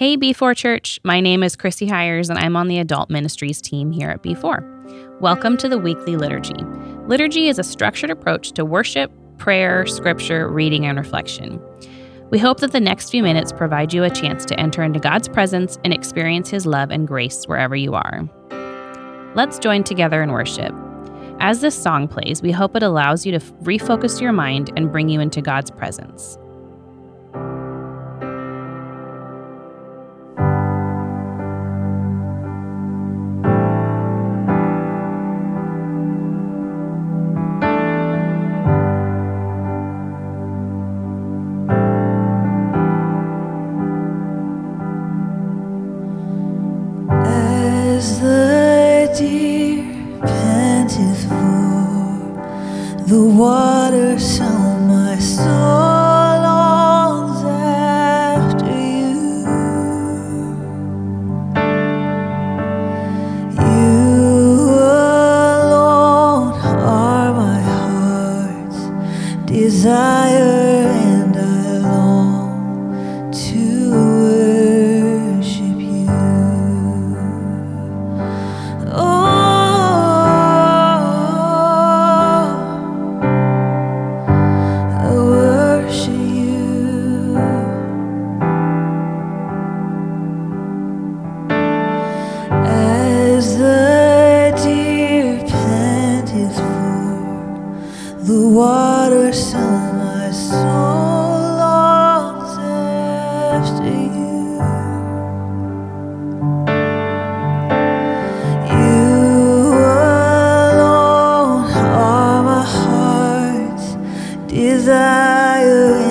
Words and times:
Hey, 0.00 0.16
B4 0.16 0.56
Church. 0.56 0.98
My 1.04 1.20
name 1.20 1.42
is 1.42 1.56
Krissy 1.56 1.86
Hires, 1.86 2.30
and 2.30 2.38
I'm 2.38 2.56
on 2.56 2.68
the 2.68 2.78
Adult 2.78 3.10
Ministries 3.10 3.60
team 3.60 3.92
here 3.92 4.08
at 4.08 4.22
B4. 4.22 5.20
Welcome 5.20 5.58
to 5.58 5.68
the 5.68 5.76
weekly 5.76 6.16
liturgy. 6.16 6.54
Liturgy 7.06 7.48
is 7.48 7.58
a 7.58 7.62
structured 7.62 8.08
approach 8.08 8.52
to 8.52 8.64
worship, 8.64 9.12
prayer, 9.36 9.84
scripture, 9.84 10.48
reading, 10.48 10.86
and 10.86 10.96
reflection. 10.96 11.60
We 12.30 12.38
hope 12.38 12.60
that 12.60 12.72
the 12.72 12.80
next 12.80 13.10
few 13.10 13.22
minutes 13.22 13.52
provide 13.52 13.92
you 13.92 14.02
a 14.02 14.08
chance 14.08 14.46
to 14.46 14.58
enter 14.58 14.82
into 14.82 15.00
God's 15.00 15.28
presence 15.28 15.78
and 15.84 15.92
experience 15.92 16.48
His 16.48 16.64
love 16.64 16.90
and 16.90 17.06
grace 17.06 17.44
wherever 17.44 17.76
you 17.76 17.92
are. 17.92 18.26
Let's 19.34 19.58
join 19.58 19.84
together 19.84 20.22
in 20.22 20.32
worship. 20.32 20.74
As 21.40 21.60
this 21.60 21.76
song 21.76 22.08
plays, 22.08 22.40
we 22.40 22.52
hope 22.52 22.74
it 22.74 22.82
allows 22.82 23.26
you 23.26 23.32
to 23.32 23.38
refocus 23.38 24.18
your 24.18 24.32
mind 24.32 24.72
and 24.76 24.90
bring 24.90 25.10
you 25.10 25.20
into 25.20 25.42
God's 25.42 25.70
presence. 25.70 26.38
water 98.60 99.32
sun, 99.32 99.96
my 99.96 100.30
soul 100.30 101.40
longs 101.62 102.58
after 103.56 103.84
you. 103.84 104.60
You 108.76 109.72
alone 110.68 111.72
are 111.72 112.42
my 112.42 112.62
heart's 112.76 113.88
desire. 114.46 116.09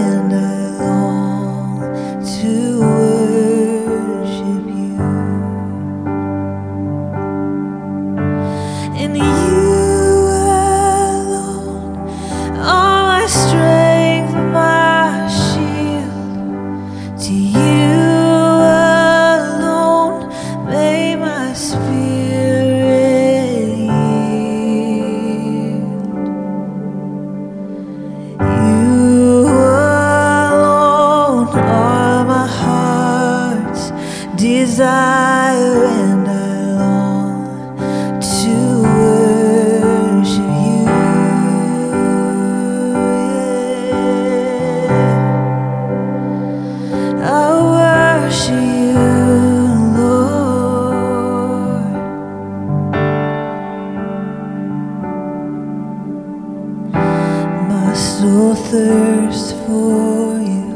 so 58.20 58.54
thirst 58.54 59.56
for 59.64 60.42
you. 60.52 60.68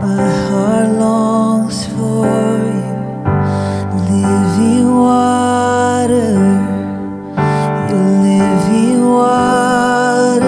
My 0.00 0.30
heart 0.46 0.88
longs 0.90 1.86
for 1.86 2.22
you. 2.78 2.94
Living 4.10 4.86
water, 4.94 6.38
your 7.88 8.08
living 8.26 9.02
water. 9.04 10.46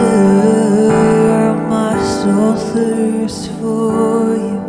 My 1.69 1.95
soul 2.17 2.55
thirsts 2.55 3.49
for 3.59 4.37
you. 4.47 4.61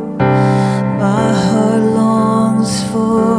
My 0.98 1.30
heart 1.46 1.84
longs 2.00 2.74
for 2.90 3.34
you. 3.34 3.39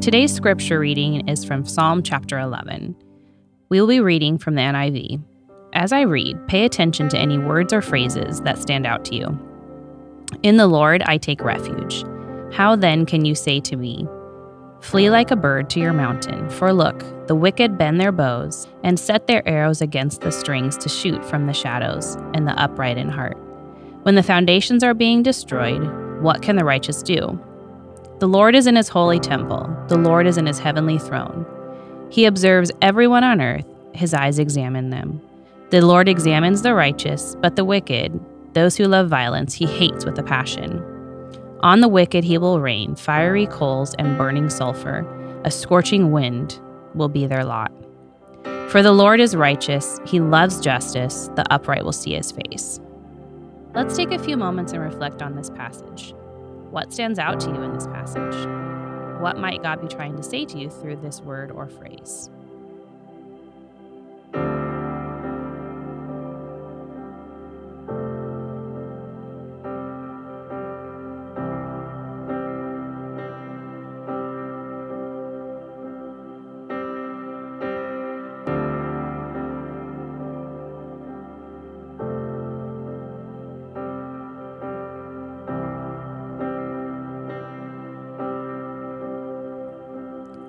Today's 0.00 0.32
scripture 0.32 0.78
reading 0.78 1.28
is 1.28 1.44
from 1.44 1.66
Psalm 1.66 2.02
chapter 2.02 2.38
11. 2.38 2.96
We 3.68 3.78
will 3.78 3.86
be 3.86 4.00
reading 4.00 4.38
from 4.38 4.54
the 4.54 4.62
NIV. 4.62 5.22
as 5.74 5.92
I 5.92 6.00
read, 6.00 6.48
pay 6.48 6.64
attention 6.64 7.10
to 7.10 7.18
any 7.18 7.36
words 7.36 7.74
or 7.74 7.82
phrases 7.82 8.40
that 8.40 8.56
stand 8.56 8.86
out 8.86 9.04
to 9.04 9.14
you. 9.14 9.38
In 10.42 10.56
the 10.56 10.66
Lord 10.66 11.02
I 11.02 11.18
take 11.18 11.42
refuge. 11.42 12.02
How 12.50 12.76
then 12.76 13.04
can 13.04 13.26
you 13.26 13.34
say 13.34 13.60
to 13.60 13.76
me, 13.76 14.08
Flee 14.80 15.10
like 15.10 15.30
a 15.30 15.36
bird 15.36 15.68
to 15.70 15.80
your 15.80 15.92
mountain, 15.92 16.48
for 16.48 16.72
look, 16.72 17.04
the 17.26 17.34
wicked 17.34 17.76
bend 17.76 18.00
their 18.00 18.10
bows 18.10 18.66
and 18.82 18.98
set 18.98 19.26
their 19.26 19.46
arrows 19.46 19.82
against 19.82 20.22
the 20.22 20.32
strings 20.32 20.78
to 20.78 20.88
shoot 20.88 21.22
from 21.26 21.46
the 21.46 21.52
shadows, 21.52 22.16
and 22.32 22.48
the 22.48 22.58
upright 22.58 22.96
in 22.96 23.10
heart. 23.10 23.36
When 24.04 24.14
the 24.14 24.22
foundations 24.22 24.82
are 24.82 24.94
being 24.94 25.22
destroyed, 25.22 25.82
what 26.22 26.40
can 26.40 26.56
the 26.56 26.64
righteous 26.64 27.02
do? 27.02 27.38
The 28.20 28.28
Lord 28.28 28.54
is 28.54 28.66
in 28.66 28.76
his 28.76 28.90
holy 28.90 29.18
temple, 29.18 29.74
the 29.88 29.96
Lord 29.96 30.26
is 30.26 30.36
in 30.36 30.44
his 30.44 30.58
heavenly 30.58 30.98
throne. 30.98 31.46
He 32.10 32.26
observes 32.26 32.70
everyone 32.82 33.24
on 33.24 33.40
earth, 33.40 33.64
his 33.94 34.12
eyes 34.12 34.38
examine 34.38 34.90
them. 34.90 35.22
The 35.70 35.80
Lord 35.80 36.06
examines 36.06 36.60
the 36.60 36.74
righteous, 36.74 37.34
but 37.40 37.56
the 37.56 37.64
wicked, 37.64 38.20
those 38.52 38.76
who 38.76 38.84
love 38.84 39.08
violence, 39.08 39.54
he 39.54 39.64
hates 39.64 40.04
with 40.04 40.18
a 40.18 40.22
passion. 40.22 40.84
On 41.62 41.80
the 41.80 41.88
wicked 41.88 42.22
he 42.22 42.36
will 42.36 42.60
rain 42.60 42.94
fiery 42.94 43.46
coals 43.46 43.94
and 43.94 44.18
burning 44.18 44.50
sulfur. 44.50 45.06
A 45.46 45.50
scorching 45.50 46.12
wind 46.12 46.60
will 46.94 47.08
be 47.08 47.26
their 47.26 47.42
lot. 47.42 47.72
For 48.68 48.82
the 48.82 48.92
Lord 48.92 49.20
is 49.20 49.34
righteous, 49.34 49.98
he 50.04 50.20
loves 50.20 50.60
justice, 50.60 51.30
the 51.36 51.50
upright 51.50 51.86
will 51.86 51.92
see 51.92 52.16
his 52.16 52.32
face. 52.32 52.80
Let's 53.74 53.96
take 53.96 54.12
a 54.12 54.18
few 54.18 54.36
moments 54.36 54.74
and 54.74 54.82
reflect 54.82 55.22
on 55.22 55.36
this 55.36 55.48
passage. 55.48 56.12
What 56.70 56.92
stands 56.92 57.18
out 57.18 57.40
to 57.40 57.50
you 57.50 57.62
in 57.62 57.72
this 57.72 57.88
passage? 57.88 58.46
What 59.20 59.36
might 59.36 59.60
God 59.60 59.80
be 59.80 59.88
trying 59.88 60.16
to 60.16 60.22
say 60.22 60.44
to 60.44 60.56
you 60.56 60.70
through 60.70 60.96
this 60.96 61.20
word 61.20 61.50
or 61.50 61.68
phrase? 61.68 62.30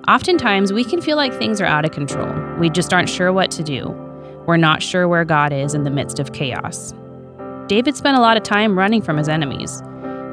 Oftentimes, 0.08 0.72
we 0.72 0.82
can 0.82 1.00
feel 1.00 1.16
like 1.16 1.32
things 1.32 1.60
are 1.60 1.66
out 1.66 1.84
of 1.84 1.92
control. 1.92 2.28
We 2.58 2.70
just 2.70 2.92
aren't 2.92 3.08
sure 3.08 3.32
what 3.32 3.52
to 3.52 3.62
do. 3.62 3.88
We're 4.46 4.56
not 4.56 4.82
sure 4.82 5.06
where 5.06 5.24
God 5.24 5.52
is 5.52 5.74
in 5.74 5.84
the 5.84 5.90
midst 5.90 6.18
of 6.18 6.32
chaos. 6.32 6.92
David 7.68 7.96
spent 7.96 8.16
a 8.16 8.20
lot 8.20 8.36
of 8.36 8.42
time 8.42 8.76
running 8.76 9.00
from 9.00 9.16
his 9.16 9.28
enemies. 9.28 9.80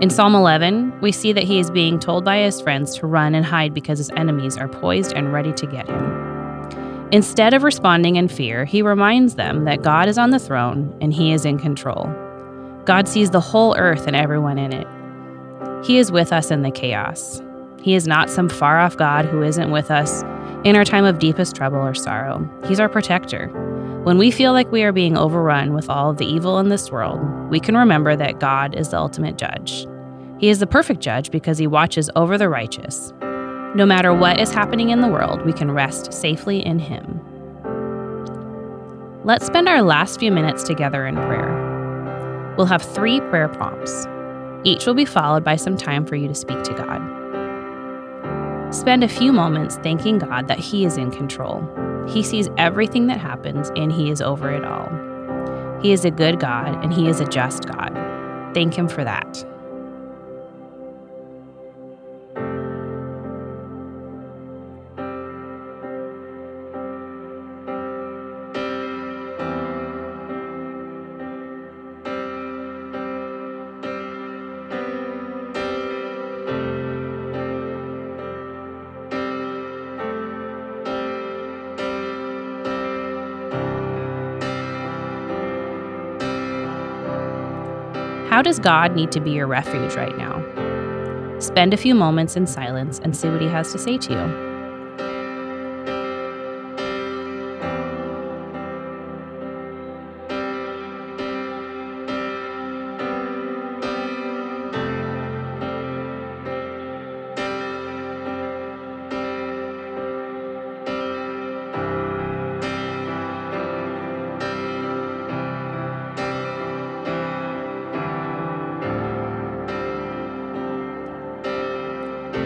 In 0.01 0.09
Psalm 0.09 0.33
11, 0.33 0.99
we 1.01 1.11
see 1.11 1.33
that 1.33 1.43
he 1.43 1.59
is 1.59 1.69
being 1.69 1.99
told 1.99 2.25
by 2.25 2.39
his 2.39 2.59
friends 2.59 2.95
to 2.97 3.05
run 3.05 3.35
and 3.35 3.45
hide 3.45 3.73
because 3.73 3.99
his 3.99 4.09
enemies 4.11 4.57
are 4.57 4.67
poised 4.67 5.13
and 5.13 5.31
ready 5.31 5.53
to 5.53 5.67
get 5.67 5.87
him. 5.87 7.09
Instead 7.11 7.53
of 7.53 7.61
responding 7.61 8.15
in 8.15 8.27
fear, 8.27 8.65
he 8.65 8.81
reminds 8.81 9.35
them 9.35 9.65
that 9.65 9.83
God 9.83 10.07
is 10.07 10.17
on 10.17 10.31
the 10.31 10.39
throne 10.39 10.97
and 10.99 11.13
he 11.13 11.31
is 11.31 11.45
in 11.45 11.59
control. 11.59 12.05
God 12.85 13.07
sees 13.07 13.29
the 13.29 13.39
whole 13.39 13.75
earth 13.77 14.07
and 14.07 14.15
everyone 14.15 14.57
in 14.57 14.73
it. 14.73 14.87
He 15.85 15.99
is 15.99 16.11
with 16.11 16.33
us 16.33 16.49
in 16.49 16.63
the 16.63 16.71
chaos. 16.71 17.41
He 17.81 17.95
is 17.95 18.07
not 18.07 18.29
some 18.29 18.49
far 18.49 18.79
off 18.79 18.97
God 18.97 19.25
who 19.25 19.41
isn't 19.41 19.71
with 19.71 19.89
us 19.89 20.23
in 20.63 20.75
our 20.75 20.83
time 20.83 21.05
of 21.05 21.19
deepest 21.19 21.55
trouble 21.55 21.77
or 21.77 21.93
sorrow. 21.93 22.47
He's 22.67 22.79
our 22.79 22.89
protector. 22.89 23.47
When 24.03 24.17
we 24.17 24.31
feel 24.31 24.53
like 24.53 24.71
we 24.71 24.83
are 24.83 24.91
being 24.91 25.17
overrun 25.17 25.73
with 25.73 25.89
all 25.89 26.09
of 26.09 26.17
the 26.17 26.25
evil 26.25 26.59
in 26.59 26.69
this 26.69 26.91
world, 26.91 27.19
we 27.49 27.59
can 27.59 27.77
remember 27.77 28.15
that 28.15 28.39
God 28.39 28.75
is 28.75 28.89
the 28.89 28.97
ultimate 28.97 29.37
judge. 29.37 29.87
He 30.39 30.49
is 30.49 30.59
the 30.59 30.67
perfect 30.67 31.01
judge 31.01 31.31
because 31.31 31.57
he 31.57 31.67
watches 31.67 32.09
over 32.15 32.37
the 32.37 32.49
righteous. 32.49 33.13
No 33.75 33.85
matter 33.85 34.13
what 34.13 34.39
is 34.39 34.53
happening 34.53 34.89
in 34.89 35.01
the 35.01 35.07
world, 35.07 35.45
we 35.45 35.53
can 35.53 35.71
rest 35.71 36.11
safely 36.13 36.65
in 36.65 36.79
him. 36.79 37.21
Let's 39.25 39.45
spend 39.45 39.67
our 39.67 39.81
last 39.81 40.19
few 40.19 40.31
minutes 40.31 40.63
together 40.63 41.05
in 41.05 41.15
prayer. 41.15 42.55
We'll 42.57 42.67
have 42.67 42.81
three 42.81 43.19
prayer 43.21 43.49
prompts. 43.49 44.07
Each 44.63 44.85
will 44.85 44.93
be 44.93 45.05
followed 45.05 45.43
by 45.43 45.55
some 45.55 45.77
time 45.77 46.05
for 46.05 46.15
you 46.15 46.27
to 46.27 46.35
speak 46.35 46.63
to 46.63 46.73
God. 46.73 47.18
Spend 48.71 49.03
a 49.03 49.07
few 49.07 49.33
moments 49.33 49.77
thanking 49.77 50.19
God 50.19 50.47
that 50.47 50.59
He 50.59 50.85
is 50.85 50.95
in 50.95 51.09
control. 51.09 51.67
He 52.07 52.21
sees 52.21 52.49
everything 52.57 53.07
that 53.07 53.19
happens 53.19 53.71
and 53.75 53.91
He 53.91 54.11
is 54.11 54.21
over 54.21 54.51
it 54.51 54.63
all. 54.63 54.89
He 55.81 55.91
is 55.91 56.05
a 56.05 56.11
good 56.11 56.39
God 56.39 56.83
and 56.83 56.93
He 56.93 57.07
is 57.07 57.19
a 57.19 57.25
just 57.25 57.65
God. 57.65 57.91
Thank 58.53 58.75
Him 58.75 58.87
for 58.87 59.03
that. 59.03 59.43
How 88.29 88.43
does 88.43 88.59
God 88.59 88.95
need 88.95 89.11
to 89.13 89.19
be 89.19 89.31
your 89.31 89.47
refuge 89.47 89.95
right 89.95 90.15
now? 90.15 90.39
Spend 91.39 91.73
a 91.73 91.77
few 91.77 91.95
moments 91.95 92.35
in 92.35 92.45
silence 92.45 92.99
and 92.99 93.17
see 93.17 93.27
what 93.27 93.41
He 93.41 93.47
has 93.47 93.71
to 93.71 93.79
say 93.79 93.97
to 93.97 94.13
you. 94.13 94.48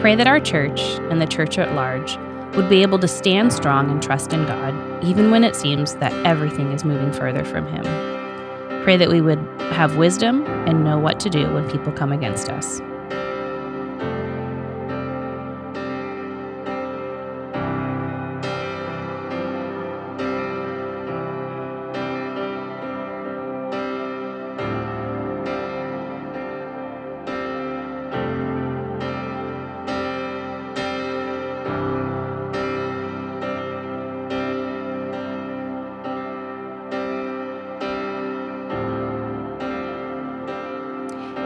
Pray 0.04 0.16
that 0.16 0.28
our 0.28 0.42
church 0.42 0.82
and 1.10 1.22
the 1.22 1.26
church 1.26 1.58
at 1.58 1.76
large 1.76 2.18
would 2.58 2.68
be 2.68 2.82
able 2.82 3.00
to 3.00 3.08
stand 3.08 3.54
strong 3.54 3.90
and 3.90 4.04
trust 4.04 4.34
in 4.34 4.46
God, 4.46 5.02
even 5.02 5.32
when 5.32 5.46
it 5.46 5.56
seems 5.56 5.96
that 5.96 6.12
everything 6.26 6.74
is 6.74 6.84
moving 6.84 7.14
further 7.14 7.46
from 7.46 7.66
Him. 7.68 7.84
Pray 8.84 8.98
that 8.98 9.08
we 9.08 9.22
would 9.22 9.40
have 9.72 9.96
wisdom 9.96 10.46
and 10.68 10.84
know 10.84 11.00
what 11.00 11.22
to 11.22 11.30
do 11.30 11.50
when 11.54 11.72
people 11.72 11.94
come 11.94 12.12
against 12.12 12.50
us. 12.50 12.82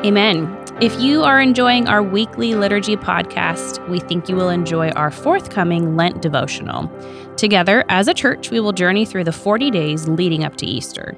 Amen. 0.07 0.57
If 0.79 0.97
you 1.01 1.23
are 1.23 1.41
enjoying 1.41 1.89
our 1.89 2.01
weekly 2.01 2.55
liturgy 2.55 2.95
podcast, 2.95 3.85
we 3.89 3.99
think 3.99 4.29
you 4.29 4.37
will 4.37 4.47
enjoy 4.47 4.87
our 4.91 5.11
forthcoming 5.11 5.97
Lent 5.97 6.21
devotional. 6.21 6.89
Together, 7.35 7.83
as 7.89 8.07
a 8.07 8.13
church, 8.13 8.49
we 8.49 8.61
will 8.61 8.71
journey 8.71 9.05
through 9.05 9.25
the 9.25 9.33
40 9.33 9.69
days 9.69 10.07
leading 10.07 10.45
up 10.45 10.55
to 10.57 10.65
Easter. 10.65 11.13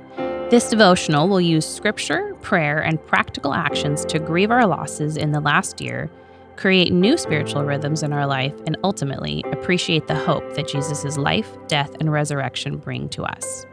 This 0.50 0.72
devotional 0.72 1.30
will 1.30 1.40
use 1.40 1.68
scripture, 1.68 2.34
prayer, 2.42 2.80
and 2.80 3.06
practical 3.06 3.54
actions 3.54 4.06
to 4.06 4.18
grieve 4.18 4.50
our 4.50 4.66
losses 4.66 5.18
in 5.18 5.34
the 5.34 5.40
last 5.40 5.80
year, 5.80 6.10
create 6.56 6.92
new 6.92 7.16
spiritual 7.16 7.64
rhythms 7.66 8.02
in 8.02 8.12
our 8.12 8.26
life, 8.26 8.56
and 8.66 8.76
ultimately 8.84 9.44
appreciate 9.52 10.08
the 10.08 10.16
hope 10.16 10.56
that 10.56 10.68
Jesus' 10.68 11.16
life, 11.16 11.56
death, 11.68 11.94
and 12.00 12.12
resurrection 12.12 12.78
bring 12.78 13.08
to 13.10 13.22
us. 13.22 13.68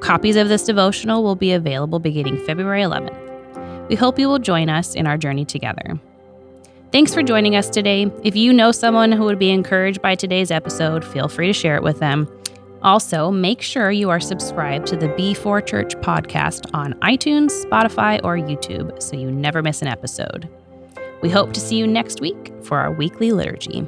Copies 0.00 0.36
of 0.36 0.48
this 0.48 0.64
devotional 0.64 1.22
will 1.22 1.36
be 1.36 1.52
available 1.52 1.98
beginning 1.98 2.42
February 2.46 2.80
11th. 2.80 3.23
We 3.88 3.96
hope 3.96 4.18
you 4.18 4.28
will 4.28 4.38
join 4.38 4.68
us 4.68 4.94
in 4.94 5.06
our 5.06 5.18
journey 5.18 5.44
together. 5.44 5.98
Thanks 6.92 7.12
for 7.12 7.22
joining 7.22 7.56
us 7.56 7.68
today. 7.68 8.10
If 8.22 8.36
you 8.36 8.52
know 8.52 8.70
someone 8.70 9.10
who 9.10 9.24
would 9.24 9.38
be 9.38 9.50
encouraged 9.50 10.00
by 10.00 10.14
today's 10.14 10.50
episode, 10.50 11.04
feel 11.04 11.28
free 11.28 11.48
to 11.48 11.52
share 11.52 11.76
it 11.76 11.82
with 11.82 11.98
them. 11.98 12.28
Also, 12.82 13.30
make 13.30 13.62
sure 13.62 13.90
you 13.90 14.10
are 14.10 14.20
subscribed 14.20 14.86
to 14.86 14.96
the 14.96 15.08
B4 15.08 15.66
Church 15.66 15.96
podcast 15.96 16.70
on 16.74 16.92
iTunes, 17.00 17.64
Spotify, 17.64 18.20
or 18.22 18.36
YouTube 18.36 19.02
so 19.02 19.16
you 19.16 19.30
never 19.30 19.62
miss 19.62 19.82
an 19.82 19.88
episode. 19.88 20.48
We 21.22 21.30
hope 21.30 21.52
to 21.54 21.60
see 21.60 21.76
you 21.76 21.86
next 21.86 22.20
week 22.20 22.52
for 22.62 22.78
our 22.78 22.92
weekly 22.92 23.32
liturgy. 23.32 23.86